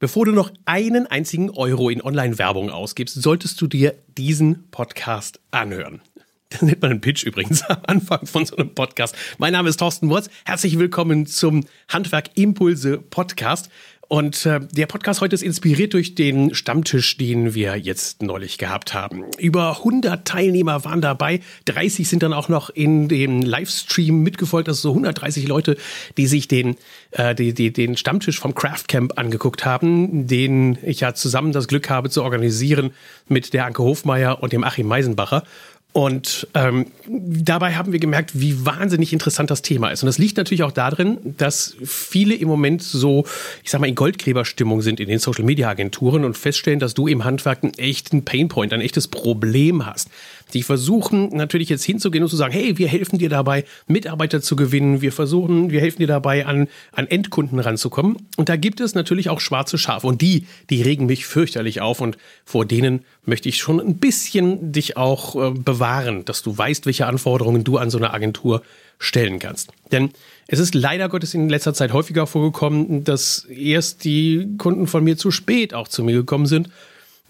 Bevor 0.00 0.24
du 0.24 0.32
noch 0.32 0.50
einen 0.64 1.06
einzigen 1.06 1.50
Euro 1.50 1.90
in 1.90 2.00
Online-Werbung 2.00 2.70
ausgibst, 2.70 3.20
solltest 3.20 3.60
du 3.60 3.66
dir 3.66 3.94
diesen 4.16 4.70
Podcast 4.70 5.40
anhören. 5.50 6.00
Das 6.48 6.62
nennt 6.62 6.82
man 6.82 6.90
einen 6.90 7.00
Pitch 7.00 7.22
übrigens 7.22 7.62
am 7.62 7.78
Anfang 7.86 8.26
von 8.26 8.44
so 8.44 8.56
einem 8.56 8.74
Podcast. 8.74 9.14
Mein 9.38 9.52
Name 9.52 9.68
ist 9.68 9.76
Thorsten 9.76 10.10
Wurz. 10.10 10.28
Herzlich 10.44 10.80
willkommen 10.80 11.26
zum 11.26 11.64
Handwerk 11.86 12.30
Impulse 12.34 12.98
Podcast. 12.98 13.70
Und 14.12 14.44
äh, 14.44 14.58
der 14.72 14.86
Podcast 14.86 15.20
heute 15.20 15.36
ist 15.36 15.42
inspiriert 15.42 15.94
durch 15.94 16.16
den 16.16 16.52
Stammtisch, 16.52 17.16
den 17.16 17.54
wir 17.54 17.76
jetzt 17.76 18.22
neulich 18.22 18.58
gehabt 18.58 18.92
haben. 18.92 19.26
Über 19.38 19.78
100 19.78 20.26
Teilnehmer 20.26 20.84
waren 20.84 21.00
dabei, 21.00 21.38
30 21.66 22.08
sind 22.08 22.24
dann 22.24 22.32
auch 22.32 22.48
noch 22.48 22.70
in 22.70 23.06
dem 23.06 23.40
Livestream 23.40 24.20
mitgefolgt, 24.24 24.68
also 24.68 24.80
so 24.80 24.88
130 24.90 25.46
Leute, 25.46 25.76
die 26.16 26.26
sich 26.26 26.48
den, 26.48 26.74
äh, 27.12 27.36
die, 27.36 27.54
die, 27.54 27.72
den 27.72 27.96
Stammtisch 27.96 28.40
vom 28.40 28.52
Craft 28.52 28.88
Camp 28.88 29.16
angeguckt 29.16 29.64
haben, 29.64 30.26
den 30.26 30.76
ich 30.82 30.98
ja 30.98 31.14
zusammen 31.14 31.52
das 31.52 31.68
Glück 31.68 31.88
habe 31.88 32.10
zu 32.10 32.24
organisieren 32.24 32.90
mit 33.28 33.52
der 33.52 33.64
Anke 33.64 33.84
Hofmeier 33.84 34.42
und 34.42 34.52
dem 34.52 34.64
Achim 34.64 34.88
Meisenbacher. 34.88 35.44
Und 35.92 36.46
ähm, 36.54 36.86
dabei 37.08 37.74
haben 37.74 37.92
wir 37.92 37.98
gemerkt, 37.98 38.38
wie 38.38 38.64
wahnsinnig 38.64 39.12
interessant 39.12 39.50
das 39.50 39.60
Thema 39.60 39.90
ist. 39.90 40.04
Und 40.04 40.06
das 40.06 40.18
liegt 40.18 40.36
natürlich 40.36 40.62
auch 40.62 40.70
darin, 40.70 41.18
dass 41.36 41.74
viele 41.82 42.34
im 42.36 42.46
Moment 42.46 42.80
so, 42.80 43.24
ich 43.64 43.70
sag 43.70 43.80
mal, 43.80 43.88
in 43.88 43.96
Goldgräberstimmung 43.96 44.82
sind 44.82 45.00
in 45.00 45.08
den 45.08 45.18
Social 45.18 45.44
Media 45.44 45.68
Agenturen 45.68 46.24
und 46.24 46.38
feststellen, 46.38 46.78
dass 46.78 46.94
du 46.94 47.08
im 47.08 47.24
Handwerk 47.24 47.64
einen 47.64 47.74
echten 47.74 48.24
Painpoint, 48.24 48.72
ein 48.72 48.80
echtes 48.80 49.08
Problem 49.08 49.84
hast. 49.84 50.10
Die 50.54 50.62
versuchen 50.62 51.28
natürlich 51.30 51.68
jetzt 51.68 51.84
hinzugehen 51.84 52.24
und 52.24 52.30
zu 52.30 52.36
sagen, 52.36 52.52
hey, 52.52 52.78
wir 52.78 52.88
helfen 52.88 53.18
dir 53.18 53.28
dabei, 53.28 53.64
Mitarbeiter 53.86 54.40
zu 54.40 54.56
gewinnen. 54.56 55.00
Wir 55.00 55.12
versuchen, 55.12 55.70
wir 55.70 55.80
helfen 55.80 56.00
dir 56.00 56.06
dabei, 56.06 56.46
an, 56.46 56.68
an 56.92 57.06
Endkunden 57.06 57.58
ranzukommen. 57.58 58.16
Und 58.36 58.48
da 58.48 58.56
gibt 58.56 58.80
es 58.80 58.94
natürlich 58.94 59.28
auch 59.28 59.40
schwarze 59.40 59.78
Schafe. 59.78 60.06
Und 60.06 60.20
die, 60.20 60.46
die 60.68 60.82
regen 60.82 61.06
mich 61.06 61.26
fürchterlich 61.26 61.80
auf. 61.80 62.00
Und 62.00 62.16
vor 62.44 62.64
denen 62.64 63.04
möchte 63.24 63.48
ich 63.48 63.58
schon 63.58 63.80
ein 63.80 63.96
bisschen 63.96 64.72
dich 64.72 64.96
auch 64.96 65.36
äh, 65.36 65.50
bewahren, 65.50 65.79
dass 66.24 66.42
du 66.42 66.56
weißt, 66.56 66.86
welche 66.86 67.06
Anforderungen 67.06 67.64
du 67.64 67.78
an 67.78 67.90
so 67.90 67.98
eine 67.98 68.12
Agentur 68.12 68.62
stellen 68.98 69.38
kannst. 69.38 69.70
Denn 69.90 70.10
es 70.46 70.58
ist 70.58 70.74
leider 70.74 71.08
Gottes 71.08 71.34
in 71.34 71.48
letzter 71.48 71.74
Zeit 71.74 71.92
häufiger 71.92 72.26
vorgekommen, 72.26 73.02
dass 73.04 73.44
erst 73.44 74.04
die 74.04 74.48
Kunden 74.58 74.86
von 74.86 75.02
mir 75.02 75.16
zu 75.16 75.30
spät 75.30 75.74
auch 75.74 75.88
zu 75.88 76.04
mir 76.04 76.14
gekommen 76.14 76.46
sind 76.46 76.68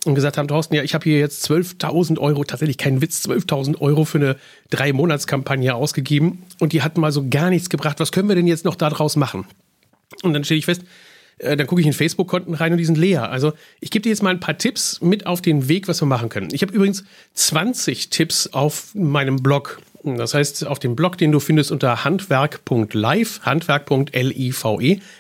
und 0.05 0.15
gesagt 0.15 0.39
haben, 0.39 0.49
Thorsten, 0.49 0.75
ja, 0.75 0.83
ich 0.83 0.95
habe 0.95 1.05
hier 1.05 1.19
jetzt 1.19 1.49
12.000 1.49 2.19
Euro, 2.19 2.45
tatsächlich 2.45 2.79
kein 2.79 3.01
Witz, 3.01 3.25
12.000 3.27 3.81
Euro 3.81 4.05
für 4.05 4.19
eine 4.19 4.37
Drei-Monats-Kampagne 4.71 5.75
ausgegeben 5.75 6.43
und 6.59 6.73
die 6.73 6.83
hat 6.83 6.97
mal 6.97 7.13
so 7.13 7.29
gar 7.29 7.51
nichts 7.51 7.71
gebracht. 7.71 8.01
Was 8.01 8.13
können 8.13 8.29
wir 8.29 8.37
denn 8.37 8.47
jetzt 8.47 8.65
noch 8.65 8.75
daraus 8.75 9.17
machen? 9.17 9.47
Und 10.23 10.33
dann 10.35 10.45
stelle 10.45 10.59
ich 10.59 10.65
fest, 10.67 10.83
äh, 11.41 11.57
dann 11.57 11.67
gucke 11.67 11.81
ich 11.81 11.87
in 11.87 11.93
Facebook-Konten 11.93 12.55
rein 12.55 12.73
und 12.73 12.79
die 12.79 12.85
sind 12.85 12.99
leer. 12.99 13.31
Also 13.31 13.53
ich 13.81 13.91
gebe 13.91 14.03
dir 14.03 14.11
jetzt 14.11 14.23
mal 14.23 14.31
ein 14.31 14.41
paar 14.41 14.59
Tipps 14.59 15.01
mit 15.01 15.27
auf 15.27 15.41
den 15.43 15.69
Weg, 15.69 15.89
was 15.89 16.01
wir 16.03 16.07
machen 16.07 16.29
können. 16.29 16.49
Ich 16.53 16.63
habe 16.63 16.73
übrigens 16.73 17.05
20 17.35 18.11
Tipps 18.11 18.49
auf 18.49 18.95
meinem 18.95 19.37
Blog. 19.37 19.81
Das 20.03 20.35
heißt, 20.35 20.67
auf 20.67 20.79
dem 20.79 20.97
Blog, 20.97 21.19
den 21.19 21.31
du 21.31 21.41
findest 21.41 21.71
unter 21.71 22.05
handwerk.live, 22.05 23.41
handwerk.live, 23.43 24.65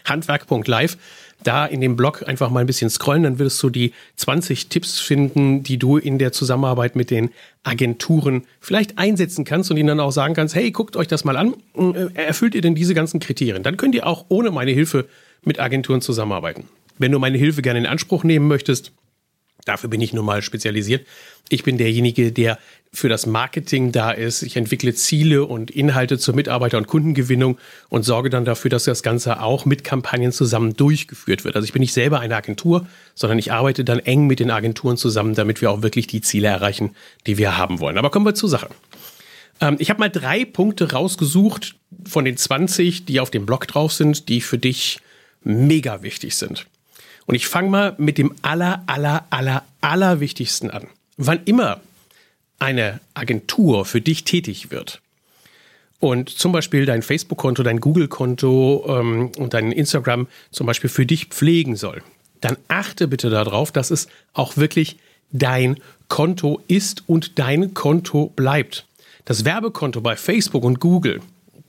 handwerk.live, 0.06 0.96
da 1.42 1.66
in 1.66 1.80
dem 1.80 1.96
Blog 1.96 2.26
einfach 2.26 2.50
mal 2.50 2.60
ein 2.60 2.66
bisschen 2.66 2.91
scrollen, 2.91 3.22
dann 3.22 3.38
wirst 3.38 3.62
du 3.62 3.70
die 3.70 3.92
20 4.16 4.68
Tipps 4.68 4.98
finden, 4.98 5.62
die 5.62 5.78
du 5.78 5.96
in 5.96 6.18
der 6.18 6.32
Zusammenarbeit 6.32 6.96
mit 6.96 7.10
den 7.10 7.30
Agenturen 7.62 8.44
vielleicht 8.60 8.98
einsetzen 8.98 9.44
kannst 9.44 9.70
und 9.70 9.76
ihnen 9.76 9.88
dann 9.88 10.00
auch 10.00 10.12
sagen 10.12 10.34
kannst, 10.34 10.54
hey, 10.54 10.70
guckt 10.70 10.96
euch 10.96 11.08
das 11.08 11.24
mal 11.24 11.36
an, 11.36 11.54
äh, 11.76 12.14
erfüllt 12.14 12.54
ihr 12.54 12.62
denn 12.62 12.74
diese 12.74 12.94
ganzen 12.94 13.20
Kriterien? 13.20 13.62
Dann 13.62 13.76
könnt 13.76 13.94
ihr 13.94 14.06
auch 14.06 14.26
ohne 14.28 14.50
meine 14.50 14.70
Hilfe 14.70 15.06
mit 15.42 15.58
Agenturen 15.60 16.00
zusammenarbeiten. 16.00 16.64
Wenn 16.98 17.12
du 17.12 17.19
meine 17.19 17.38
Hilfe 17.38 17.62
gerne 17.62 17.80
in 17.80 17.86
Anspruch 17.86 18.24
nehmen 18.24 18.46
möchtest, 18.48 18.92
Dafür 19.64 19.91
bin 19.91 20.00
ich 20.00 20.12
nun 20.12 20.24
mal 20.24 20.42
spezialisiert. 20.42 21.06
Ich 21.48 21.62
bin 21.64 21.78
derjenige, 21.78 22.32
der 22.32 22.58
für 22.92 23.08
das 23.08 23.27
Marketing 23.27 23.92
da 23.92 24.10
ist. 24.10 24.42
Ich 24.42 24.56
entwickle 24.56 24.94
Ziele 24.94 25.44
und 25.44 25.70
Inhalte 25.70 26.19
zur 26.19 26.34
Mitarbeiter- 26.34 26.78
und 26.78 26.87
Kundengewinnung 26.87 27.59
und 27.88 28.03
sorge 28.03 28.31
dann 28.31 28.44
dafür, 28.44 28.70
dass 28.70 28.84
das 28.84 29.03
Ganze 29.03 29.41
auch 29.41 29.64
mit 29.64 29.84
Kampagnen 29.84 30.32
zusammen 30.32 30.75
durchgeführt 30.75 31.44
wird. 31.44 31.56
Also 31.56 31.66
ich 31.66 31.72
bin 31.72 31.81
nicht 31.81 31.93
selber 31.93 32.20
eine 32.20 32.37
Agentur, 32.37 32.87
sondern 33.14 33.38
ich 33.38 33.53
arbeite 33.53 33.84
dann 33.84 33.98
eng 34.00 34.26
mit 34.26 34.41
den 34.41 34.50
Agenturen 34.50 34.97
zusammen, 34.97 35.34
damit 35.34 35.60
wir 35.60 35.70
auch 35.70 35.82
wirklich 35.82 36.06
die 36.06 36.20
Ziele 36.20 36.48
erreichen, 36.48 36.94
die 37.26 37.38
wir 37.38 37.56
haben 37.56 37.81
wollen. 37.81 37.98
Aber 37.98 38.10
kommen 38.10 38.26
wir 38.26 38.34
zur 38.34 38.48
Sache. 38.48 38.69
Ähm, 39.60 39.76
ich 39.78 39.91
habe 39.91 40.00
mal 40.00 40.10
drei 40.10 40.44
Punkte 40.44 40.93
rausgesucht 40.93 41.76
von 42.09 42.25
den 42.25 42.37
20, 42.37 43.04
die 43.04 43.20
auf 43.20 43.31
dem 43.31 43.47
Blog 43.47 43.69
drauf 43.69 43.93
sind, 43.93 44.28
die 44.28 44.41
für 44.41 44.59
dich 44.59 45.00
mega 45.42 46.02
wichtig 46.02 46.36
sind. 46.36 46.66
Und 47.26 47.34
ich 47.34 47.46
fange 47.46 47.70
mal 47.70 47.94
mit 47.98 48.18
dem 48.18 48.34
aller, 48.42 48.82
aller, 48.86 49.26
aller, 49.30 49.64
aller 49.80 50.20
wichtigsten 50.20 50.70
an. 50.70 50.86
Wann 51.16 51.40
immer 51.44 51.80
eine 52.58 53.00
Agentur 53.14 53.84
für 53.84 54.00
dich 54.00 54.24
tätig 54.24 54.70
wird 54.70 55.00
und 56.00 56.30
zum 56.30 56.52
Beispiel 56.52 56.86
dein 56.86 57.02
Facebook-Konto, 57.02 57.62
dein 57.62 57.80
Google-Konto 57.80 58.84
ähm, 58.88 59.30
und 59.36 59.54
dein 59.54 59.70
Instagram 59.70 60.26
zum 60.50 60.66
Beispiel 60.66 60.90
für 60.90 61.06
dich 61.06 61.26
pflegen 61.26 61.76
soll, 61.76 62.02
dann 62.40 62.56
achte 62.68 63.06
bitte 63.06 63.30
darauf, 63.30 63.70
dass 63.70 63.90
es 63.90 64.08
auch 64.32 64.56
wirklich 64.56 64.96
dein 65.30 65.76
Konto 66.08 66.60
ist 66.66 67.04
und 67.06 67.38
dein 67.38 67.74
Konto 67.74 68.32
bleibt. 68.34 68.86
Das 69.26 69.44
Werbekonto 69.44 70.00
bei 70.00 70.16
Facebook 70.16 70.64
und 70.64 70.80
Google, 70.80 71.20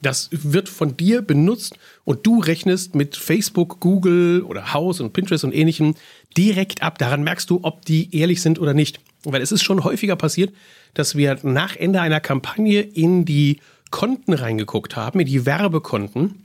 das 0.01 0.29
wird 0.31 0.67
von 0.67 0.97
dir 0.97 1.21
benutzt 1.21 1.75
und 2.03 2.25
du 2.25 2.39
rechnest 2.39 2.95
mit 2.95 3.15
Facebook, 3.15 3.79
Google 3.79 4.41
oder 4.41 4.73
House 4.73 4.99
und 4.99 5.13
Pinterest 5.13 5.43
und 5.43 5.53
ähnlichem 5.53 5.95
direkt 6.35 6.81
ab. 6.81 6.97
Daran 6.97 7.23
merkst 7.23 7.49
du, 7.49 7.59
ob 7.63 7.85
die 7.85 8.15
ehrlich 8.15 8.41
sind 8.41 8.59
oder 8.59 8.73
nicht. 8.73 8.99
Weil 9.23 9.41
es 9.41 9.51
ist 9.51 9.63
schon 9.63 9.83
häufiger 9.83 10.15
passiert, 10.15 10.53
dass 10.95 11.15
wir 11.15 11.37
nach 11.43 11.75
Ende 11.75 12.01
einer 12.01 12.19
Kampagne 12.19 12.81
in 12.81 13.25
die 13.25 13.59
Konten 13.91 14.33
reingeguckt 14.33 14.95
haben, 14.95 15.19
in 15.19 15.27
die 15.27 15.45
Werbekonten, 15.45 16.43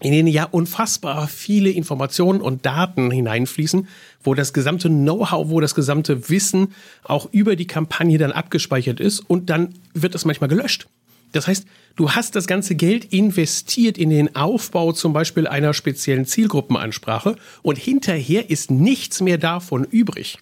in 0.00 0.12
denen 0.12 0.28
ja 0.28 0.44
unfassbar 0.44 1.28
viele 1.28 1.70
Informationen 1.70 2.40
und 2.40 2.64
Daten 2.64 3.10
hineinfließen, 3.10 3.86
wo 4.22 4.34
das 4.34 4.52
gesamte 4.52 4.88
Know-how, 4.88 5.50
wo 5.50 5.60
das 5.60 5.74
gesamte 5.74 6.30
Wissen 6.30 6.74
auch 7.02 7.28
über 7.32 7.56
die 7.56 7.66
Kampagne 7.66 8.18
dann 8.18 8.32
abgespeichert 8.32 9.00
ist 9.00 9.20
und 9.20 9.50
dann 9.50 9.74
wird 9.92 10.14
das 10.14 10.24
manchmal 10.24 10.48
gelöscht. 10.48 10.86
Das 11.34 11.48
heißt, 11.48 11.66
du 11.96 12.12
hast 12.12 12.36
das 12.36 12.46
ganze 12.46 12.76
Geld 12.76 13.12
investiert 13.12 13.98
in 13.98 14.10
den 14.10 14.36
Aufbau 14.36 14.92
zum 14.92 15.12
Beispiel 15.12 15.48
einer 15.48 15.74
speziellen 15.74 16.26
Zielgruppenansprache 16.26 17.34
und 17.62 17.76
hinterher 17.76 18.50
ist 18.50 18.70
nichts 18.70 19.20
mehr 19.20 19.36
davon 19.36 19.82
übrig. 19.82 20.38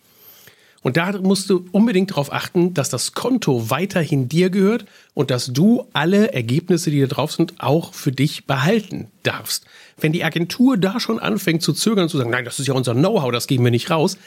Und 0.83 0.99
da 0.99 1.13
musst 1.13 1.49
du 1.49 1.65
unbedingt 1.73 2.11
darauf 2.11 2.31
achten, 2.31 2.75
dass 2.75 2.91
das 2.91 3.13
Konto 3.13 3.71
weiterhin 3.71 4.29
dir 4.29 4.51
gehört 4.51 4.85
und 5.15 5.31
dass 5.31 5.47
du 5.47 5.87
alle 5.95 6.35
Ergebnisse, 6.35 6.91
die 6.91 7.01
da 7.01 7.07
drauf 7.07 7.33
sind, 7.33 7.55
auch 7.59 7.95
für 7.95 8.13
dich 8.13 8.47
behalten 8.47 9.09
darfst. 9.23 9.65
Wenn 9.99 10.13
die 10.13 10.25
Agentur 10.25 10.77
da 10.77 11.01
schon 11.01 11.19
anfängt 11.19 11.63
zu 11.63 11.73
zögern 11.73 12.11
zu 12.11 12.19
sagen, 12.19 12.31
nein, 12.31 12.45
das 12.45 12.61
ist 12.61 12.67
ja 12.67 12.75
unser 12.75 12.95
Know-how, 12.95 13.33
das 13.33 13.47
geben 13.47 13.65
wir 13.65 13.71
nicht 13.71 13.91
raus, 13.91 14.19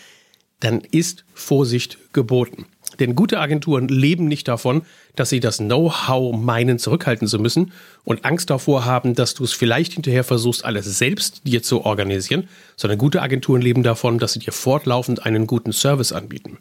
dann 0.62 0.82
ist 0.82 1.26
Vorsicht 1.36 2.00
geboten. 2.12 2.66
Denn 3.00 3.16
gute 3.16 3.40
Agenturen 3.40 3.88
leben 3.88 4.28
nicht 4.28 4.48
davon, 4.48 4.84
dass 5.16 5.30
sie 5.30 5.40
das 5.40 5.58
Know-how 5.58 6.36
meinen, 6.36 6.80
zurückhalten 6.80 7.28
zu 7.28 7.40
müssen 7.40 7.74
und 8.04 8.26
Angst 8.26 8.50
davor 8.50 8.86
haben, 8.86 9.16
dass 9.16 9.34
du 9.34 9.44
es 9.44 9.54
vielleicht 9.54 9.94
hinterher 9.94 10.24
versuchst, 10.24 10.64
alles 10.64 10.86
selbst 10.98 11.42
dir 11.46 11.62
zu 11.62 11.84
organisieren, 11.84 12.48
sondern 12.76 12.98
gute 12.98 13.22
Agenturen 13.22 13.62
leben 13.62 13.84
davon, 13.84 14.20
dass 14.20 14.34
sie 14.34 14.40
dir 14.40 14.54
fortlaufend 14.54 15.26
einen 15.26 15.48
guten 15.48 15.74
Service 15.74 16.12
anbieten. 16.12 16.58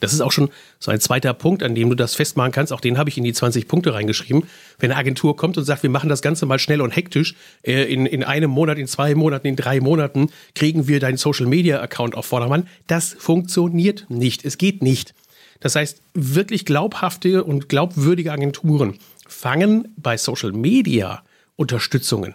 Das 0.00 0.12
ist 0.12 0.20
auch 0.20 0.32
schon 0.32 0.50
so 0.78 0.90
ein 0.90 1.00
zweiter 1.00 1.32
Punkt, 1.32 1.62
an 1.62 1.74
dem 1.74 1.88
du 1.88 1.94
das 1.94 2.14
festmachen 2.14 2.52
kannst. 2.52 2.72
Auch 2.72 2.80
den 2.80 2.98
habe 2.98 3.08
ich 3.08 3.16
in 3.16 3.24
die 3.24 3.32
20 3.32 3.66
Punkte 3.66 3.94
reingeschrieben. 3.94 4.44
Wenn 4.78 4.90
eine 4.90 5.00
Agentur 5.00 5.36
kommt 5.36 5.56
und 5.56 5.64
sagt, 5.64 5.82
wir 5.82 5.90
machen 5.90 6.08
das 6.08 6.22
Ganze 6.22 6.44
mal 6.46 6.58
schnell 6.58 6.82
und 6.82 6.94
hektisch, 6.94 7.34
äh, 7.62 7.84
in, 7.84 8.04
in 8.04 8.22
einem 8.22 8.50
Monat, 8.50 8.78
in 8.78 8.86
zwei 8.86 9.14
Monaten, 9.14 9.46
in 9.46 9.56
drei 9.56 9.80
Monaten 9.80 10.30
kriegen 10.54 10.86
wir 10.86 11.00
deinen 11.00 11.16
Social 11.16 11.46
Media 11.46 11.80
Account 11.80 12.14
auf 12.14 12.26
Vordermann. 12.26 12.68
Das 12.86 13.16
funktioniert 13.18 14.06
nicht. 14.08 14.44
Es 14.44 14.58
geht 14.58 14.82
nicht. 14.82 15.14
Das 15.60 15.76
heißt, 15.76 16.00
wirklich 16.14 16.64
glaubhafte 16.64 17.44
und 17.44 17.68
glaubwürdige 17.68 18.32
Agenturen 18.32 18.98
fangen 19.26 19.92
bei 19.96 20.16
Social 20.16 20.52
Media 20.52 21.22
Unterstützungen 21.56 22.34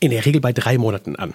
in 0.00 0.10
der 0.10 0.24
Regel 0.26 0.40
bei 0.40 0.52
drei 0.52 0.78
Monaten 0.78 1.16
an. 1.16 1.34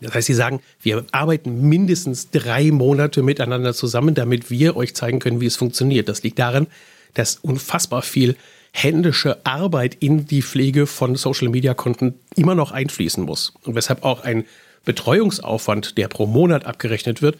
Das 0.00 0.14
heißt, 0.14 0.26
sie 0.26 0.34
sagen, 0.34 0.60
wir 0.82 1.04
arbeiten 1.12 1.68
mindestens 1.68 2.30
drei 2.30 2.70
Monate 2.70 3.22
miteinander 3.22 3.74
zusammen, 3.74 4.14
damit 4.14 4.50
wir 4.50 4.76
euch 4.76 4.94
zeigen 4.94 5.18
können, 5.18 5.40
wie 5.40 5.46
es 5.46 5.56
funktioniert. 5.56 6.08
Das 6.08 6.22
liegt 6.22 6.38
daran, 6.38 6.66
dass 7.14 7.36
unfassbar 7.36 8.02
viel 8.02 8.36
händische 8.72 9.38
Arbeit 9.46 9.96
in 10.00 10.26
die 10.26 10.42
Pflege 10.42 10.86
von 10.86 11.14
Social-Media-Konten 11.14 12.14
immer 12.34 12.56
noch 12.56 12.72
einfließen 12.72 13.22
muss. 13.24 13.54
Und 13.62 13.76
weshalb 13.76 14.04
auch 14.04 14.24
ein 14.24 14.44
Betreuungsaufwand, 14.84 15.96
der 15.96 16.08
pro 16.08 16.26
Monat 16.26 16.66
abgerechnet 16.66 17.22
wird, 17.22 17.38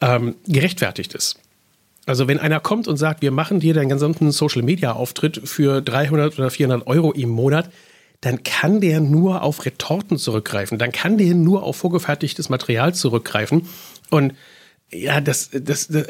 ähm, 0.00 0.36
gerechtfertigt 0.46 1.14
ist. 1.14 1.38
Also 2.06 2.28
wenn 2.28 2.38
einer 2.38 2.60
kommt 2.60 2.88
und 2.88 2.96
sagt, 2.96 3.22
wir 3.22 3.30
machen 3.30 3.60
dir 3.60 3.74
deinen 3.74 3.90
gesamten 3.90 4.30
Social-Media-Auftritt 4.32 5.42
für 5.44 5.80
300 5.80 6.38
oder 6.38 6.50
400 6.50 6.86
Euro 6.86 7.12
im 7.12 7.28
Monat, 7.28 7.70
dann 8.20 8.42
kann 8.42 8.80
der 8.80 9.00
nur 9.00 9.42
auf 9.42 9.64
Retorten 9.64 10.18
zurückgreifen, 10.18 10.78
dann 10.78 10.92
kann 10.92 11.18
der 11.18 11.34
nur 11.34 11.62
auf 11.62 11.76
vorgefertigtes 11.76 12.48
Material 12.48 12.94
zurückgreifen. 12.94 13.66
Und 14.10 14.34
ja, 14.92 15.20
das, 15.20 15.50
das, 15.52 15.88
das 15.88 16.06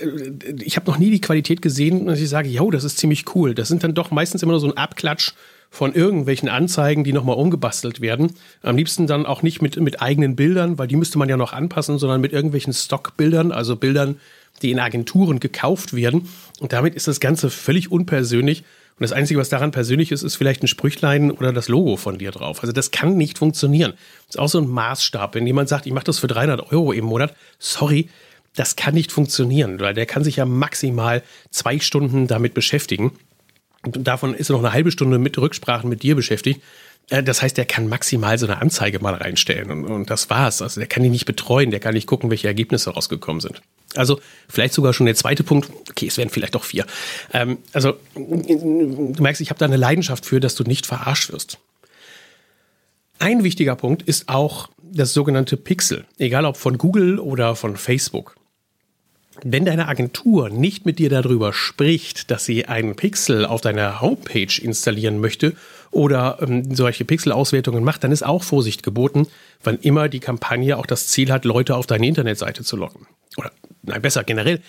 ich 0.63 0.77
habe 0.77 0.91
noch 0.91 0.99
nie 0.99 1.11
die 1.11 1.21
Qualität 1.21 1.61
gesehen, 1.63 2.07
dass 2.07 2.21
ich 2.21 2.29
sage, 2.29 2.49
yo, 2.49 2.71
das 2.71 2.85
ist 2.85 2.99
ziemlich 2.99 3.35
cool. 3.35 3.55
Das 3.55 3.69
sind 3.69 3.85
dann 3.85 3.95
doch 3.95 4.11
meistens 4.11 4.43
immer 4.43 4.53
nur 4.53 4.61
so 4.61 4.69
ein 4.69 4.77
Abklatsch 4.77 5.33
von 5.71 5.95
irgendwelchen 5.95 6.49
Anzeigen, 6.49 7.05
die 7.05 7.13
nochmal 7.13 7.37
umgebastelt 7.37 8.01
werden. 8.01 8.35
Am 8.63 8.77
liebsten 8.77 9.07
dann 9.07 9.25
auch 9.25 9.43
nicht 9.43 9.63
mit, 9.63 9.79
mit 9.81 10.03
eigenen 10.03 10.35
Bildern, 10.35 10.79
weil 10.79 10.89
die 10.89 10.97
müsste 10.97 11.17
man 11.17 11.29
ja 11.29 11.37
noch 11.37 11.53
anpassen, 11.53 11.99
sondern 11.99 12.21
mit 12.21 12.33
irgendwelchen 12.33 12.73
Stockbildern, 12.73 13.53
also 13.53 13.77
Bildern, 13.77 14.17
die 14.63 14.73
in 14.73 14.81
Agenturen 14.81 15.39
gekauft 15.39 15.95
werden. 15.95 16.29
Und 16.59 16.73
damit 16.73 16.95
ist 16.97 17.09
das 17.09 17.21
Ganze 17.21 17.51
völlig 17.51 17.91
unpersönlich. 17.91 18.65
Und 18.99 19.05
das 19.05 19.13
Einzige, 19.13 19.41
was 19.41 19.49
daran 19.49 19.71
persönlich 19.71 20.13
ist, 20.13 20.23
ist 20.23 20.37
vielleicht 20.37 20.63
ein 20.63 20.69
Sprüchlein 20.69 21.31
oder 21.31 21.53
das 21.53 21.69
Logo 21.69 21.97
von 21.97 22.19
dir 22.19 22.33
drauf. 22.33 22.61
Also 22.61 22.73
das 22.73 22.91
kann 22.91 23.17
nicht 23.17 23.39
funktionieren. 23.39 23.93
Das 24.27 24.35
ist 24.35 24.39
auch 24.39 24.49
so 24.49 24.59
ein 24.59 24.69
Maßstab. 24.69 25.37
Wenn 25.37 25.47
jemand 25.47 25.69
sagt, 25.69 25.87
ich 25.87 25.93
mache 25.93 26.05
das 26.05 26.19
für 26.19 26.27
300 26.27 26.73
Euro 26.73 26.93
im 26.93 27.07
Monat, 27.07 27.35
sorry, 27.59 28.11
das 28.57 28.77
kann 28.77 28.95
nicht 28.95 29.13
funktionieren, 29.13 29.79
weil 29.79 29.95
der 29.95 30.07
kann 30.07 30.25
sich 30.25 30.37
ja 30.37 30.45
maximal 30.45 31.23
zwei 31.51 31.79
Stunden 31.79 32.27
damit 32.27 32.53
beschäftigen. 32.53 33.13
Davon 33.83 34.35
ist 34.35 34.51
er 34.51 34.55
noch 34.55 34.65
eine 34.65 34.73
halbe 34.73 34.91
Stunde 34.91 35.19
mit 35.19 35.39
Rücksprachen 35.39 35.89
mit 35.89 36.03
dir 36.03 36.15
beschäftigt. 36.15 36.61
Äh, 37.09 37.23
das 37.23 37.43
heißt, 37.43 37.57
der 37.57 37.67
kann 37.67 37.89
maximal 37.89 38.39
so 38.39 38.47
eine 38.47 38.61
Anzeige 38.61 39.01
mal 39.01 39.15
reinstellen 39.15 39.71
und, 39.71 39.85
und 39.85 40.11
das 40.11 40.31
war's. 40.31 40.63
Also 40.63 40.81
der 40.81 40.89
kann 40.89 41.03
die 41.03 41.11
nicht 41.11 41.27
betreuen, 41.27 41.71
der 41.71 41.81
kann 41.81 41.95
nicht 41.95 42.07
gucken, 42.07 42.31
welche 42.31 42.49
Ergebnisse 42.49 42.91
rausgekommen 42.91 43.41
sind. 43.41 43.61
Also 43.97 44.21
vielleicht 44.49 44.75
sogar 44.75 44.93
schon 44.93 45.07
der 45.07 45.17
zweite 45.17 45.43
Punkt. 45.43 45.71
Okay, 45.91 46.07
es 46.07 46.17
wären 46.17 46.31
vielleicht 46.31 46.55
doch 46.55 46.65
vier. 46.65 46.87
Ähm, 47.33 47.59
also 47.73 47.95
du 48.15 49.23
merkst, 49.23 49.41
ich 49.41 49.51
habe 49.51 49.59
da 49.59 49.67
eine 49.67 49.77
Leidenschaft 49.77 50.25
für, 50.25 50.41
dass 50.41 50.55
du 50.55 50.65
nicht 50.65 50.87
verarscht 50.87 51.33
wirst. 51.33 51.59
Ein 53.19 53.45
wichtiger 53.45 53.77
Punkt 53.77 54.03
ist 54.03 54.29
auch 54.29 54.71
das 54.81 55.13
sogenannte 55.13 55.57
Pixel, 55.57 56.07
egal 56.19 56.47
ob 56.47 56.57
von 56.57 56.79
Google 56.79 57.19
oder 57.19 57.55
von 57.55 57.77
Facebook. 57.77 58.37
Wenn 59.43 59.65
deine 59.65 59.87
Agentur 59.89 60.51
nicht 60.51 60.87
mit 60.87 60.99
dir 60.99 61.09
darüber 61.09 61.53
spricht, 61.53 62.31
dass 62.31 62.45
sie 62.45 62.67
einen 62.67 62.97
Pixel 62.97 63.47
auf 63.47 63.61
deiner 63.61 64.01
Homepage 64.01 64.61
installieren 64.61 65.21
möchte 65.21 65.55
oder 65.93 66.39
ähm, 66.41 66.75
solche 66.75 67.05
Pixel-Auswertungen 67.05 67.85
macht, 67.85 68.03
dann 68.03 68.13
ist 68.13 68.25
auch 68.25 68.43
Vorsicht 68.43 68.83
geboten, 68.83 69.29
wann 69.63 69.79
immer 69.79 70.09
die 70.09 70.21
Kampagne 70.21 70.77
auch 70.77 70.87
das 70.87 71.07
Ziel 71.07 71.31
hat, 71.31 71.45
Leute 71.45 71.77
auf 71.77 71.87
deine 71.87 72.07
Internetseite 72.07 72.65
zu 72.65 72.77
locken. 72.77 73.07
Oder 73.37 73.53
nein, 73.83 74.03
besser 74.03 74.25
generell, 74.25 74.61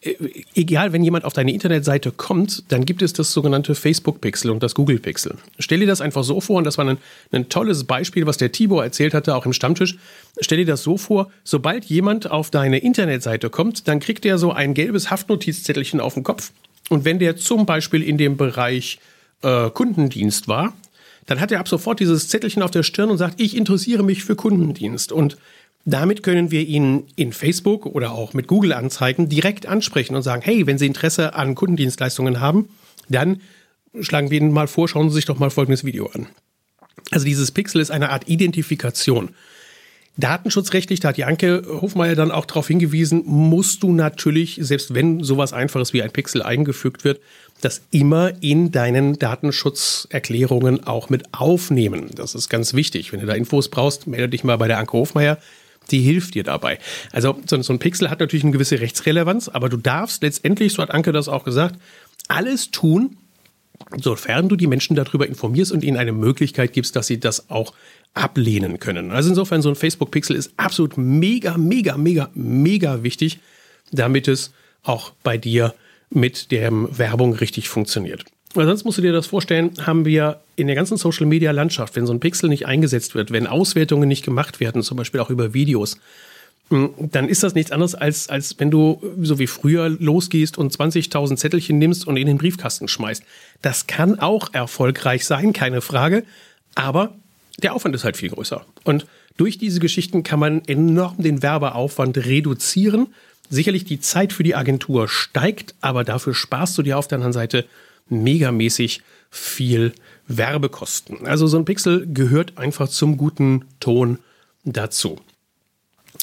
äh, 0.00 0.14
egal, 0.54 0.92
wenn 0.92 1.02
jemand 1.02 1.24
auf 1.24 1.32
deine 1.32 1.52
Internetseite 1.52 2.10
kommt, 2.10 2.64
dann 2.72 2.84
gibt 2.84 3.02
es 3.02 3.12
das 3.12 3.32
sogenannte 3.32 3.74
Facebook-Pixel 3.74 4.50
und 4.50 4.62
das 4.62 4.74
Google-Pixel. 4.74 5.36
Stell 5.58 5.80
dir 5.80 5.86
das 5.86 6.00
einfach 6.00 6.24
so 6.24 6.40
vor, 6.40 6.56
und 6.56 6.64
das 6.64 6.78
war 6.78 6.86
ein, 6.86 6.98
ein 7.32 7.48
tolles 7.48 7.84
Beispiel, 7.84 8.26
was 8.26 8.38
der 8.38 8.52
Tibor 8.52 8.82
erzählt 8.82 9.14
hatte, 9.14 9.34
auch 9.34 9.46
im 9.46 9.52
Stammtisch. 9.52 9.96
Stell 10.40 10.58
dir 10.58 10.66
das 10.66 10.82
so 10.82 10.98
vor, 10.98 11.30
sobald 11.44 11.86
jemand 11.86 12.30
auf 12.30 12.50
deine 12.50 12.78
Internetseite 12.78 13.48
kommt, 13.48 13.88
dann 13.88 14.00
kriegt 14.00 14.26
er 14.26 14.38
so 14.38 14.52
ein 14.52 14.74
gelbes 14.74 15.10
Haftnotizzettelchen 15.10 16.00
auf 16.00 16.14
dem 16.14 16.22
Kopf. 16.22 16.52
Und 16.90 17.04
wenn 17.04 17.18
der 17.18 17.36
zum 17.36 17.66
Beispiel 17.66 18.02
in 18.02 18.18
dem 18.18 18.36
Bereich 18.36 18.98
äh, 19.42 19.70
Kundendienst 19.70 20.46
war, 20.46 20.74
dann 21.26 21.40
hat 21.40 21.50
er 21.50 21.60
ab 21.60 21.68
sofort 21.68 22.00
dieses 22.00 22.28
Zettelchen 22.28 22.62
auf 22.62 22.70
der 22.70 22.82
Stirn 22.82 23.10
und 23.10 23.18
sagt, 23.18 23.40
ich 23.40 23.56
interessiere 23.56 24.02
mich 24.02 24.24
für 24.24 24.36
Kundendienst. 24.36 25.10
Und 25.10 25.36
damit 25.84 26.22
können 26.22 26.50
wir 26.50 26.62
ihn 26.62 27.04
in 27.16 27.32
Facebook 27.32 27.86
oder 27.86 28.12
auch 28.12 28.34
mit 28.34 28.46
Google-Anzeigen 28.46 29.28
direkt 29.28 29.66
ansprechen 29.66 30.14
und 30.16 30.22
sagen, 30.22 30.42
hey, 30.42 30.66
wenn 30.66 30.78
Sie 30.78 30.86
Interesse 30.86 31.34
an 31.34 31.54
Kundendienstleistungen 31.54 32.40
haben, 32.40 32.68
dann 33.08 33.40
schlagen 34.00 34.30
wir 34.30 34.38
Ihnen 34.38 34.52
mal 34.52 34.68
vor, 34.68 34.88
schauen 34.88 35.08
Sie 35.10 35.16
sich 35.16 35.24
doch 35.24 35.38
mal 35.38 35.50
folgendes 35.50 35.84
Video 35.84 36.06
an. 36.06 36.26
Also 37.10 37.24
dieses 37.24 37.52
Pixel 37.52 37.80
ist 37.80 37.90
eine 37.90 38.10
Art 38.10 38.28
Identifikation. 38.28 39.30
Datenschutzrechtlich, 40.16 41.00
da 41.00 41.08
hat 41.08 41.18
Janke 41.18 41.62
Hofmeier 41.68 42.14
dann 42.14 42.30
auch 42.30 42.46
darauf 42.46 42.68
hingewiesen, 42.68 43.22
musst 43.26 43.82
du 43.82 43.92
natürlich, 43.92 44.58
selbst 44.62 44.94
wenn 44.94 45.22
sowas 45.22 45.52
Einfaches 45.52 45.92
wie 45.92 46.02
ein 46.02 46.10
Pixel 46.10 46.42
eingefügt 46.42 47.04
wird, 47.04 47.20
das 47.60 47.82
immer 47.90 48.32
in 48.42 48.70
deinen 48.72 49.18
Datenschutzerklärungen 49.18 50.86
auch 50.86 51.10
mit 51.10 51.32
aufnehmen. 51.32 52.10
Das 52.14 52.34
ist 52.34 52.48
ganz 52.48 52.74
wichtig. 52.74 53.12
Wenn 53.12 53.20
du 53.20 53.26
da 53.26 53.34
Infos 53.34 53.68
brauchst, 53.68 54.06
melde 54.06 54.30
dich 54.30 54.44
mal 54.44 54.56
bei 54.56 54.68
der 54.68 54.78
Anke 54.78 54.92
Hofmeier 54.92 55.38
die 55.90 56.00
hilft 56.00 56.34
dir 56.34 56.42
dabei. 56.42 56.78
Also 57.12 57.38
so, 57.46 57.56
ein 57.56 57.78
Pixel 57.78 58.10
hat 58.10 58.20
natürlich 58.20 58.44
eine 58.44 58.52
gewisse 58.52 58.80
Rechtsrelevanz, 58.80 59.48
aber 59.48 59.68
du 59.68 59.76
darfst 59.76 60.22
letztendlich, 60.22 60.72
so 60.72 60.82
hat 60.82 60.90
Anke 60.90 61.12
das 61.12 61.28
auch 61.28 61.44
gesagt, 61.44 61.76
alles 62.28 62.70
tun, 62.70 63.16
sofern 64.00 64.48
du 64.48 64.56
die 64.56 64.66
Menschen 64.66 64.96
darüber 64.96 65.26
informierst 65.26 65.70
und 65.70 65.84
ihnen 65.84 65.96
eine 65.96 66.12
Möglichkeit 66.12 66.72
gibst, 66.72 66.96
dass 66.96 67.06
sie 67.06 67.20
das 67.20 67.50
auch 67.50 67.72
ablehnen 68.14 68.78
können. 68.80 69.10
Also 69.12 69.30
insofern 69.30 69.62
so 69.62 69.68
ein 69.68 69.74
Facebook-Pixel 69.74 70.36
ist 70.36 70.52
absolut 70.56 70.96
mega, 70.96 71.56
mega, 71.56 71.96
mega, 71.96 72.30
mega 72.34 73.02
wichtig, 73.02 73.38
damit 73.92 74.28
es 74.28 74.52
auch 74.82 75.12
bei 75.22 75.36
dir 75.38 75.74
mit 76.10 76.50
der 76.50 76.70
Werbung 76.72 77.34
richtig 77.34 77.68
funktioniert. 77.68 78.24
Weil 78.54 78.66
sonst 78.66 78.84
musst 78.84 78.98
du 78.98 79.02
dir 79.02 79.12
das 79.12 79.26
vorstellen, 79.26 79.72
haben 79.84 80.06
wir 80.06 80.40
in 80.56 80.66
der 80.66 80.76
ganzen 80.76 80.96
Social 80.96 81.26
Media 81.26 81.50
Landschaft, 81.50 81.94
wenn 81.94 82.06
so 82.06 82.12
ein 82.12 82.20
Pixel 82.20 82.48
nicht 82.48 82.66
eingesetzt 82.66 83.14
wird, 83.14 83.30
wenn 83.30 83.46
Auswertungen 83.46 84.08
nicht 84.08 84.24
gemacht 84.24 84.60
werden, 84.60 84.82
zum 84.82 84.96
Beispiel 84.96 85.20
auch 85.20 85.28
über 85.28 85.52
Videos, 85.52 85.98
hm, 86.70 86.94
dann 86.98 87.28
ist 87.28 87.42
das 87.42 87.54
nichts 87.54 87.70
anderes, 87.70 87.94
als, 87.94 88.28
als 88.28 88.58
wenn 88.58 88.70
du 88.70 89.00
so 89.20 89.38
wie 89.38 89.46
früher 89.46 89.88
losgehst 89.88 90.58
und 90.58 90.74
20.000 90.74 91.36
Zettelchen 91.36 91.78
nimmst 91.78 92.06
und 92.06 92.16
in 92.16 92.26
den 92.26 92.38
Briefkasten 92.38 92.88
schmeißt. 92.88 93.22
Das 93.62 93.86
kann 93.86 94.18
auch 94.18 94.52
erfolgreich 94.52 95.26
sein, 95.26 95.52
keine 95.52 95.80
Frage, 95.80 96.24
aber 96.74 97.14
der 97.62 97.74
Aufwand 97.74 97.94
ist 97.94 98.04
halt 98.04 98.16
viel 98.16 98.30
größer. 98.30 98.64
Und 98.84 99.06
durch 99.36 99.58
diese 99.58 99.80
Geschichten 99.80 100.22
kann 100.22 100.38
man 100.38 100.64
enorm 100.66 101.16
den 101.18 101.42
Werbeaufwand 101.42 102.18
reduzieren. 102.18 103.08
Sicherlich 103.48 103.84
die 103.84 104.00
Zeit 104.00 104.32
für 104.32 104.42
die 104.42 104.54
Agentur 104.54 105.08
steigt, 105.08 105.74
aber 105.80 106.04
dafür 106.04 106.34
sparst 106.34 106.76
du 106.78 106.82
dir 106.82 106.98
auf 106.98 107.08
der 107.08 107.16
anderen 107.16 107.32
Seite 107.32 107.64
megamäßig 108.08 109.02
viel 109.30 109.92
Werbekosten. 110.28 111.26
Also 111.26 111.46
so 111.46 111.58
ein 111.58 111.64
Pixel 111.64 112.06
gehört 112.12 112.58
einfach 112.58 112.88
zum 112.88 113.16
guten 113.16 113.64
Ton 113.80 114.18
dazu. 114.64 115.18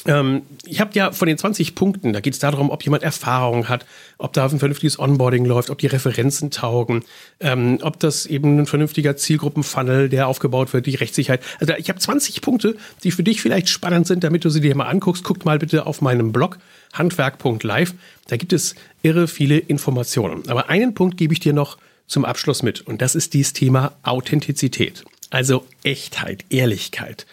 Ähm, 0.06 0.42
ich 0.66 0.80
habe 0.80 0.90
ja 0.94 1.12
von 1.12 1.28
den 1.28 1.38
20 1.38 1.74
Punkten, 1.74 2.12
da 2.12 2.20
geht 2.20 2.34
es 2.34 2.38
darum, 2.38 2.70
ob 2.70 2.82
jemand 2.84 3.02
Erfahrung 3.02 3.68
hat, 3.68 3.86
ob 4.18 4.32
da 4.32 4.44
ein 4.44 4.58
vernünftiges 4.58 4.98
Onboarding 4.98 5.44
läuft, 5.44 5.70
ob 5.70 5.78
die 5.78 5.86
Referenzen 5.86 6.50
taugen, 6.50 7.04
ähm, 7.40 7.78
ob 7.82 7.98
das 8.00 8.26
eben 8.26 8.58
ein 8.58 8.66
vernünftiger 8.66 9.16
Zielgruppenfunnel, 9.16 10.08
der 10.08 10.28
aufgebaut 10.28 10.72
wird, 10.72 10.86
die 10.86 10.94
Rechtssicherheit. 10.94 11.42
Also 11.60 11.74
ich 11.74 11.88
habe 11.88 11.98
20 11.98 12.42
Punkte, 12.42 12.76
die 13.02 13.10
für 13.10 13.22
dich 13.22 13.40
vielleicht 13.40 13.68
spannend 13.68 14.06
sind, 14.06 14.24
damit 14.24 14.44
du 14.44 14.50
sie 14.50 14.60
dir 14.60 14.76
mal 14.76 14.86
anguckst. 14.86 15.24
Guck 15.24 15.44
mal 15.44 15.58
bitte 15.58 15.86
auf 15.86 16.02
meinem 16.02 16.32
Blog 16.32 16.58
handwerk.live. 16.92 17.94
Da 18.28 18.36
gibt 18.36 18.52
es 18.52 18.74
irre 19.02 19.26
viele 19.26 19.58
Informationen. 19.58 20.48
Aber 20.48 20.68
einen 20.68 20.94
Punkt 20.94 21.16
gebe 21.16 21.32
ich 21.32 21.40
dir 21.40 21.52
noch 21.52 21.78
zum 22.06 22.24
Abschluss 22.24 22.62
mit 22.62 22.82
und 22.82 23.00
das 23.00 23.14
ist 23.14 23.32
dieses 23.32 23.54
Thema 23.54 23.92
Authentizität. 24.02 25.04
Also 25.30 25.64
Echtheit, 25.82 26.44
Ehrlichkeit, 26.50 27.26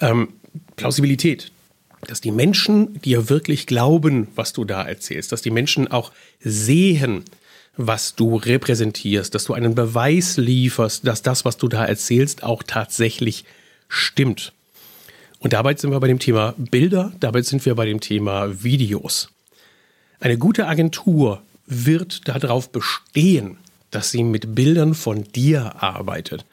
ähm, 0.00 0.28
Plausibilität, 0.76 1.52
dass 2.06 2.20
die 2.20 2.30
Menschen 2.30 3.00
dir 3.02 3.28
wirklich 3.28 3.66
glauben, 3.66 4.28
was 4.34 4.52
du 4.52 4.64
da 4.64 4.82
erzählst, 4.82 5.32
dass 5.32 5.42
die 5.42 5.50
Menschen 5.50 5.88
auch 5.88 6.12
sehen, 6.40 7.24
was 7.76 8.14
du 8.14 8.36
repräsentierst, 8.36 9.34
dass 9.34 9.44
du 9.44 9.54
einen 9.54 9.74
Beweis 9.74 10.36
lieferst, 10.36 11.06
dass 11.06 11.22
das, 11.22 11.44
was 11.44 11.56
du 11.56 11.68
da 11.68 11.84
erzählst, 11.84 12.42
auch 12.42 12.62
tatsächlich 12.62 13.44
stimmt. 13.88 14.52
Und 15.38 15.52
dabei 15.52 15.74
sind 15.76 15.90
wir 15.90 16.00
bei 16.00 16.08
dem 16.08 16.18
Thema 16.18 16.54
Bilder, 16.56 17.12
dabei 17.20 17.42
sind 17.42 17.64
wir 17.64 17.74
bei 17.76 17.86
dem 17.86 18.00
Thema 18.00 18.62
Videos. 18.62 19.30
Eine 20.18 20.36
gute 20.36 20.66
Agentur 20.66 21.42
wird 21.66 22.26
darauf 22.26 22.70
bestehen, 22.70 23.58
dass 23.90 24.10
sie 24.10 24.24
mit 24.24 24.54
Bildern 24.56 24.94
von 24.94 25.24
dir 25.32 25.82
arbeitet 25.82 26.44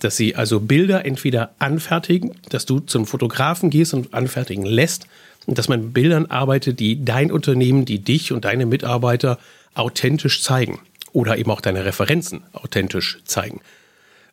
dass 0.00 0.16
sie 0.16 0.34
also 0.34 0.60
Bilder 0.60 1.04
entweder 1.04 1.50
anfertigen, 1.58 2.32
dass 2.48 2.66
du 2.66 2.80
zum 2.80 3.06
Fotografen 3.06 3.70
gehst 3.70 3.94
und 3.94 4.14
anfertigen 4.14 4.64
lässt 4.64 5.06
und 5.46 5.58
dass 5.58 5.68
man 5.68 5.80
mit 5.80 5.94
Bildern 5.94 6.26
arbeitet, 6.26 6.80
die 6.80 7.04
dein 7.04 7.32
Unternehmen, 7.32 7.84
die 7.84 7.98
dich 8.00 8.32
und 8.32 8.44
deine 8.44 8.66
Mitarbeiter 8.66 9.38
authentisch 9.74 10.42
zeigen 10.42 10.80
oder 11.12 11.38
eben 11.38 11.50
auch 11.50 11.60
deine 11.60 11.84
Referenzen 11.84 12.42
authentisch 12.52 13.20
zeigen. 13.24 13.60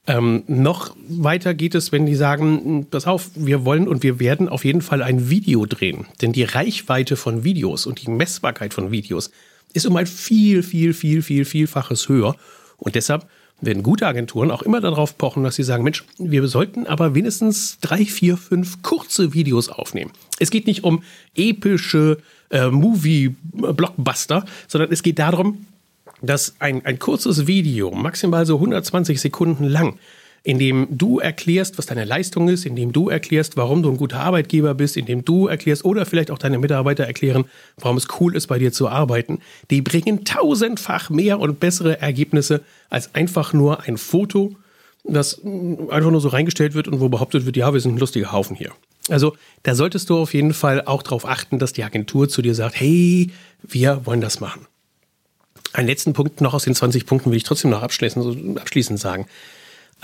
Ähm, 0.07 0.43
noch 0.47 0.95
weiter 1.07 1.53
geht 1.53 1.73
es, 1.73 1.91
wenn 1.91 2.05
die 2.05 2.15
sagen, 2.15 2.85
pass 2.91 3.07
auf, 3.07 3.31
wir 3.33 3.65
wollen 3.65 3.87
und 3.87 4.03
wir 4.03 4.19
werden 4.19 4.49
auf 4.49 4.63
jeden 4.63 4.81
Fall 4.81 5.01
ein 5.01 5.29
Video 5.29 5.65
drehen. 5.65 6.05
Denn 6.21 6.31
die 6.31 6.43
Reichweite 6.43 7.15
von 7.15 7.43
Videos 7.43 7.85
und 7.87 8.05
die 8.05 8.11
Messbarkeit 8.11 8.73
von 8.73 8.91
Videos 8.91 9.31
ist 9.73 9.85
um 9.87 9.95
ein 9.95 10.05
viel, 10.05 10.61
viel, 10.61 10.93
viel, 10.93 11.21
viel, 11.23 11.45
vielfaches 11.45 12.07
höher. 12.07 12.35
Und 12.77 12.95
deshalb 12.95 13.25
werden 13.61 13.83
gute 13.83 14.05
Agenturen 14.05 14.51
auch 14.51 14.61
immer 14.61 14.81
darauf 14.81 15.17
pochen, 15.17 15.43
dass 15.43 15.55
sie 15.55 15.63
sagen, 15.63 15.83
Mensch, 15.83 16.03
wir 16.17 16.47
sollten 16.47 16.87
aber 16.87 17.15
wenigstens 17.15 17.79
drei, 17.79 18.05
vier, 18.05 18.37
fünf 18.37 18.81
kurze 18.81 19.33
Videos 19.33 19.69
aufnehmen. 19.69 20.11
Es 20.39 20.51
geht 20.51 20.67
nicht 20.67 20.83
um 20.83 21.03
epische 21.35 22.17
äh, 22.49 22.67
Movie-Blockbuster, 22.67 24.45
sondern 24.67 24.91
es 24.91 25.03
geht 25.03 25.19
darum, 25.19 25.65
dass 26.21 26.55
ein, 26.59 26.85
ein 26.85 26.99
kurzes 26.99 27.47
Video, 27.47 27.91
maximal 27.91 28.45
so 28.45 28.55
120 28.55 29.19
Sekunden 29.19 29.65
lang, 29.65 29.97
indem 30.45 30.87
du 30.91 31.17
erklärst, 31.17 31.79
was 31.79 31.87
deine 31.87 32.05
Leistung 32.05 32.47
ist, 32.49 32.67
indem 32.67 32.93
du 32.93 33.09
erklärst, 33.09 33.57
warum 33.57 33.81
du 33.81 33.89
ein 33.89 33.97
guter 33.97 34.19
Arbeitgeber 34.19 34.75
bist, 34.75 34.95
indem 34.95 35.25
du 35.25 35.47
erklärst 35.47 35.83
oder 35.83 36.05
vielleicht 36.05 36.29
auch 36.29 36.37
deine 36.37 36.59
Mitarbeiter 36.59 37.03
erklären, 37.03 37.45
warum 37.77 37.97
es 37.97 38.07
cool 38.19 38.35
ist, 38.35 38.45
bei 38.45 38.59
dir 38.59 38.71
zu 38.71 38.87
arbeiten, 38.87 39.39
die 39.71 39.81
bringen 39.81 40.23
tausendfach 40.23 41.09
mehr 41.09 41.39
und 41.39 41.59
bessere 41.59 41.99
Ergebnisse 41.99 42.61
als 42.91 43.15
einfach 43.15 43.53
nur 43.53 43.83
ein 43.83 43.97
Foto, 43.97 44.55
das 45.03 45.41
einfach 45.43 46.11
nur 46.11 46.21
so 46.21 46.27
reingestellt 46.27 46.75
wird 46.75 46.87
und 46.87 46.99
wo 46.99 47.09
behauptet 47.09 47.47
wird, 47.47 47.57
ja, 47.57 47.73
wir 47.73 47.79
sind 47.79 47.95
ein 47.95 47.99
lustiger 47.99 48.31
Haufen 48.31 48.55
hier. 48.55 48.71
Also 49.09 49.35
da 49.63 49.73
solltest 49.73 50.11
du 50.11 50.17
auf 50.19 50.35
jeden 50.35 50.53
Fall 50.53 50.83
auch 50.85 51.01
darauf 51.01 51.27
achten, 51.27 51.57
dass 51.57 51.73
die 51.73 51.83
Agentur 51.83 52.29
zu 52.29 52.43
dir 52.43 52.53
sagt, 52.53 52.79
hey, 52.79 53.31
wir 53.63 54.05
wollen 54.05 54.21
das 54.21 54.39
machen. 54.39 54.67
Einen 55.73 55.87
letzten 55.87 56.13
Punkt 56.13 56.39
noch 56.39 56.53
aus 56.53 56.65
den 56.65 56.75
20 56.75 57.07
Punkten 57.07 57.31
will 57.31 57.37
ich 57.37 57.43
trotzdem 57.43 57.71
noch 57.71 57.81
abschließend, 57.81 58.59
abschließend 58.59 58.99
sagen. 58.99 59.25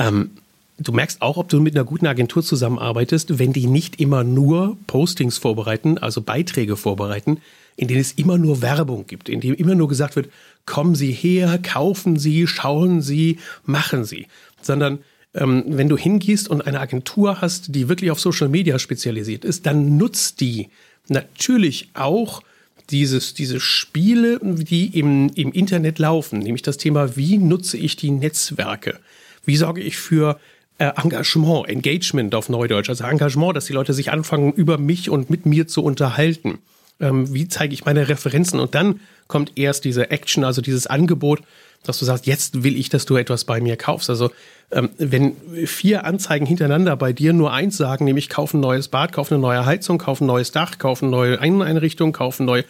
Ähm, 0.01 0.31
du 0.79 0.91
merkst 0.91 1.21
auch, 1.21 1.37
ob 1.37 1.49
du 1.49 1.61
mit 1.61 1.75
einer 1.75 1.85
guten 1.85 2.07
Agentur 2.07 2.43
zusammenarbeitest, 2.43 3.37
wenn 3.37 3.53
die 3.53 3.67
nicht 3.67 3.99
immer 3.99 4.23
nur 4.23 4.77
Postings 4.87 5.37
vorbereiten, 5.37 5.97
also 5.97 6.21
Beiträge 6.21 6.75
vorbereiten, 6.75 7.39
in 7.75 7.87
denen 7.87 8.01
es 8.01 8.13
immer 8.13 8.37
nur 8.37 8.61
Werbung 8.61 9.05
gibt, 9.07 9.29
in 9.29 9.41
denen 9.41 9.55
immer 9.55 9.75
nur 9.75 9.87
gesagt 9.87 10.15
wird, 10.15 10.29
kommen 10.65 10.95
Sie 10.95 11.11
her, 11.11 11.59
kaufen 11.61 12.17
Sie, 12.17 12.47
schauen 12.47 13.01
Sie, 13.01 13.37
machen 13.65 14.03
Sie, 14.05 14.27
sondern 14.61 14.99
ähm, 15.33 15.63
wenn 15.67 15.89
du 15.89 15.97
hingehst 15.97 16.49
und 16.49 16.65
eine 16.65 16.79
Agentur 16.79 17.41
hast, 17.41 17.75
die 17.75 17.87
wirklich 17.87 18.11
auf 18.11 18.19
Social 18.19 18.49
Media 18.49 18.79
spezialisiert 18.79 19.45
ist, 19.45 19.65
dann 19.65 19.97
nutzt 19.97 20.41
die 20.41 20.69
natürlich 21.07 21.89
auch 21.93 22.41
dieses, 22.89 23.33
diese 23.33 23.59
Spiele, 23.59 24.39
die 24.41 24.99
im, 24.99 25.29
im 25.35 25.51
Internet 25.53 25.99
laufen, 25.99 26.39
nämlich 26.39 26.61
das 26.63 26.77
Thema, 26.77 27.15
wie 27.15 27.37
nutze 27.37 27.77
ich 27.77 27.95
die 27.95 28.11
Netzwerke? 28.11 28.99
Wie 29.45 29.57
sorge 29.57 29.81
ich 29.81 29.97
für 29.97 30.39
äh, 30.77 30.91
Engagement, 30.95 31.67
Engagement 31.67 32.35
auf 32.35 32.49
Neudeutsch, 32.49 32.89
also 32.89 33.03
Engagement, 33.03 33.55
dass 33.55 33.65
die 33.65 33.73
Leute 33.73 33.93
sich 33.93 34.11
anfangen, 34.11 34.53
über 34.53 34.77
mich 34.77 35.09
und 35.09 35.29
mit 35.29 35.45
mir 35.45 35.67
zu 35.67 35.83
unterhalten? 35.83 36.59
Ähm, 36.99 37.33
wie 37.33 37.47
zeige 37.47 37.73
ich 37.73 37.85
meine 37.85 38.07
Referenzen? 38.07 38.59
Und 38.59 38.75
dann 38.75 38.99
kommt 39.27 39.53
erst 39.55 39.85
diese 39.85 40.11
Action, 40.11 40.43
also 40.43 40.61
dieses 40.61 40.87
Angebot, 40.87 41.41
dass 41.83 41.97
du 41.97 42.05
sagst, 42.05 42.27
jetzt 42.27 42.63
will 42.63 42.77
ich, 42.77 42.89
dass 42.89 43.05
du 43.05 43.15
etwas 43.15 43.45
bei 43.45 43.59
mir 43.59 43.75
kaufst. 43.75 44.09
Also 44.09 44.31
ähm, 44.71 44.89
wenn 44.97 45.35
vier 45.65 46.05
Anzeigen 46.05 46.45
hintereinander 46.45 46.95
bei 46.95 47.11
dir 47.11 47.33
nur 47.33 47.51
eins 47.51 47.77
sagen, 47.77 48.05
nämlich 48.05 48.29
kauf 48.29 48.53
ein 48.53 48.59
neues 48.59 48.87
Bad, 48.87 49.11
kauf 49.13 49.31
eine 49.31 49.41
neue 49.41 49.65
Heizung, 49.65 49.97
kauf 49.97 50.21
ein 50.21 50.27
neues 50.27 50.51
Dach, 50.51 50.77
kauf 50.77 51.01
eine 51.01 51.11
neue 51.11 51.39
Einrichtung, 51.39 52.13
kauf 52.13 52.39
ein 52.39 52.45
neue, 52.45 52.65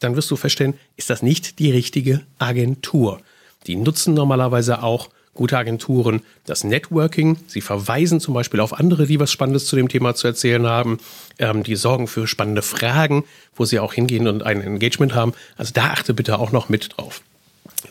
dann 0.00 0.16
wirst 0.16 0.30
du 0.30 0.36
feststellen, 0.36 0.74
ist 0.96 1.08
das 1.08 1.22
nicht 1.22 1.58
die 1.58 1.70
richtige 1.70 2.20
Agentur. 2.38 3.20
Die 3.66 3.76
nutzen 3.76 4.14
normalerweise 4.14 4.82
auch 4.82 5.08
gute 5.34 5.56
Agenturen 5.56 6.22
das 6.44 6.64
Networking. 6.64 7.38
Sie 7.46 7.60
verweisen 7.60 8.20
zum 8.20 8.34
Beispiel 8.34 8.60
auf 8.60 8.78
andere, 8.78 9.06
die 9.06 9.18
was 9.18 9.32
Spannendes 9.32 9.66
zu 9.66 9.76
dem 9.76 9.88
Thema 9.88 10.14
zu 10.14 10.26
erzählen 10.26 10.66
haben. 10.66 10.98
Ähm, 11.38 11.62
die 11.62 11.76
sorgen 11.76 12.06
für 12.06 12.26
spannende 12.26 12.62
Fragen, 12.62 13.24
wo 13.54 13.64
sie 13.64 13.78
auch 13.78 13.94
hingehen 13.94 14.28
und 14.28 14.42
ein 14.42 14.60
Engagement 14.60 15.14
haben. 15.14 15.32
Also 15.56 15.72
da 15.74 15.86
achte 15.86 16.14
bitte 16.14 16.38
auch 16.38 16.52
noch 16.52 16.68
mit 16.68 16.96
drauf. 16.96 17.22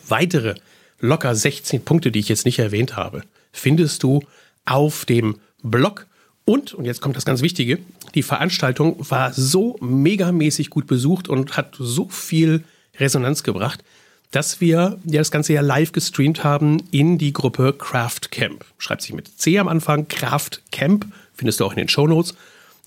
Weitere 0.08 0.56
locker 1.00 1.36
16 1.36 1.84
Punkte, 1.84 2.12
die 2.12 2.20
ich 2.20 2.30
jetzt 2.30 2.46
nicht 2.46 2.60
erwähnt 2.60 2.96
habe, 2.96 3.24
findest 3.52 4.04
du 4.04 4.22
auf 4.66 5.06
dem 5.06 5.40
Blog. 5.64 6.06
Und, 6.46 6.74
und 6.74 6.86
jetzt 6.86 7.02
kommt 7.02 7.16
das 7.16 7.26
ganz 7.26 7.42
Wichtige, 7.42 7.80
die 8.16 8.24
Veranstaltung 8.24 8.98
war 9.10 9.32
so 9.34 9.78
megamäßig 9.80 10.70
gut 10.70 10.88
besucht 10.88 11.30
und 11.30 11.56
hat 11.56 11.76
so 11.80 12.10
viel 12.10 12.64
Resonanz 13.00 13.44
gebracht, 13.44 13.84
dass 14.32 14.62
wir 14.62 14.98
ja 15.06 15.20
das 15.20 15.32
Ganze 15.32 15.54
ja 15.54 15.62
live 15.62 15.92
gestreamt 15.92 16.44
haben 16.44 16.82
in 16.92 17.18
die 17.18 17.34
Gruppe 17.34 17.74
Craft 17.78 18.32
Camp. 18.32 18.66
Schreibt 18.78 19.02
sich 19.02 19.14
mit 19.14 19.40
C 19.40 19.60
am 19.60 19.68
Anfang, 19.68 20.08
Craft 20.08 20.62
Camp, 20.72 21.06
findest 21.36 21.60
du 21.60 21.66
auch 21.66 21.74
in 21.74 21.78
den 21.78 21.90
Show 21.90 22.08
Notes. 22.08 22.34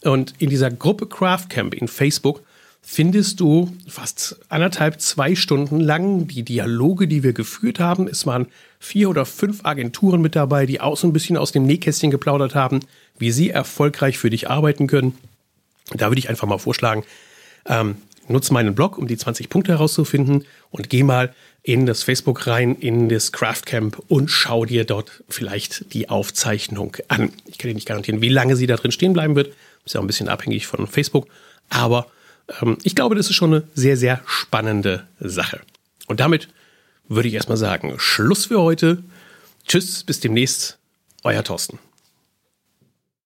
Und 0.03 0.35
in 0.39 0.51
dieser 0.51 0.71
Gruppe 0.71 1.07
Craft 1.07 1.49
Camp 1.51 1.75
in 1.75 1.89
Facebook 1.89 2.43
findest 2.83 3.41
du 3.41 3.75
fast 3.89 4.37
anderthalb, 4.49 5.01
zwei 5.01 5.35
Stunden 5.35 5.81
lang 5.81 6.29
die 6.29 6.43
Dialoge, 6.43 7.09
die 7.09 7.23
wir 7.23 7.33
geführt 7.33 7.81
haben. 7.81 8.07
Es 8.09 8.27
waren 8.27 8.47
vier 8.79 9.09
oder 9.09 9.25
fünf 9.25 9.65
Agenturen 9.65 10.21
mit 10.21 10.37
dabei, 10.37 10.67
die 10.67 10.81
auch 10.81 10.97
so 10.97 11.07
ein 11.07 11.13
bisschen 11.15 11.39
aus 11.39 11.53
dem 11.53 11.65
Nähkästchen 11.65 12.11
geplaudert 12.11 12.55
haben, 12.55 12.81
wie 13.19 13.31
sie 13.31 13.51
erfolgreich 13.51 14.19
für 14.19 14.29
dich 14.29 14.51
arbeiten 14.51 14.87
können. 14.87 15.17
Da 15.95 16.11
würde 16.11 16.19
ich 16.19 16.29
einfach 16.29 16.47
mal 16.47 16.59
vorschlagen, 16.59 17.05
ähm, 17.67 17.97
nutze 18.29 18.53
meinen 18.53 18.75
Blog, 18.75 18.99
um 18.99 19.07
die 19.07 19.17
20 19.17 19.49
Punkte 19.49 19.73
herauszufinden 19.73 20.45
und 20.71 20.91
geh 20.91 21.03
mal 21.03 21.35
in 21.63 21.87
das 21.87 22.03
Facebook 22.03 22.47
rein, 22.47 22.75
in 22.77 23.09
das 23.09 23.33
Craft 23.33 23.63
Camp 23.65 24.03
und 24.09 24.31
schau 24.31 24.65
dir 24.65 24.85
dort 24.85 25.23
vielleicht 25.29 25.93
die 25.95 26.09
Aufzeichnung 26.09 26.97
an. 27.09 27.33
Ich 27.47 27.59
kann 27.59 27.69
dir 27.69 27.75
nicht 27.75 27.89
garantieren, 27.89 28.21
wie 28.21 28.29
lange 28.29 28.57
sie 28.57 28.67
da 28.67 28.77
drin 28.77 28.93
stehen 28.93 29.15
bleiben 29.15 29.35
wird. 29.35 29.55
Ist 29.85 29.95
ja 29.95 30.01
auch 30.01 30.05
ein 30.05 30.09
bisschen 30.09 30.29
abhängig 30.29 30.67
von 30.67 30.87
Facebook. 30.87 31.27
Aber 31.71 32.07
ähm, 32.61 32.79
ich 32.83 32.95
glaube, 32.95 33.15
das 33.15 33.31
ist 33.31 33.37
schon 33.37 33.55
eine 33.55 33.69
sehr, 33.75 33.97
sehr 33.97 34.21
spannende 34.27 35.07
Sache. 35.21 35.61
Und 36.07 36.21
damit 36.21 36.49
würde 37.09 37.29
ich 37.29 37.35
erstmal 37.35 37.57
sagen, 37.57 37.95
Schluss 37.99 38.47
für 38.47 38.61
heute. 38.61 39.03
Tschüss, 39.67 40.05
bis 40.05 40.21
demnächst. 40.21 40.79
Euer 41.23 41.43
Thorsten. 41.43 41.79